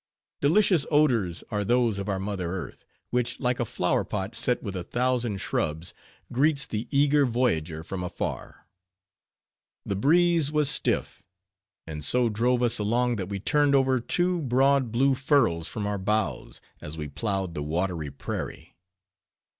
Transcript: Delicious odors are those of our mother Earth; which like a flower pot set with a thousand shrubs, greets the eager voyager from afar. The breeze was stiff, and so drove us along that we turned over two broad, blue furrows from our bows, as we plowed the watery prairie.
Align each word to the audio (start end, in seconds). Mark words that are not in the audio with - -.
Delicious 0.41 0.83
odors 0.89 1.43
are 1.51 1.63
those 1.63 1.99
of 1.99 2.09
our 2.09 2.17
mother 2.17 2.51
Earth; 2.51 2.85
which 3.11 3.39
like 3.39 3.59
a 3.59 3.65
flower 3.65 4.03
pot 4.03 4.35
set 4.35 4.63
with 4.63 4.75
a 4.75 4.83
thousand 4.83 5.37
shrubs, 5.39 5.93
greets 6.33 6.65
the 6.65 6.87
eager 6.89 7.23
voyager 7.23 7.83
from 7.83 8.01
afar. 8.03 8.65
The 9.85 9.95
breeze 9.95 10.51
was 10.51 10.71
stiff, 10.71 11.21
and 11.85 12.03
so 12.03 12.29
drove 12.29 12.63
us 12.63 12.79
along 12.79 13.17
that 13.17 13.29
we 13.29 13.39
turned 13.39 13.75
over 13.75 13.99
two 13.99 14.41
broad, 14.41 14.91
blue 14.91 15.13
furrows 15.13 15.67
from 15.67 15.85
our 15.85 15.99
bows, 15.99 16.59
as 16.81 16.97
we 16.97 17.07
plowed 17.07 17.53
the 17.53 17.61
watery 17.61 18.09
prairie. 18.09 18.75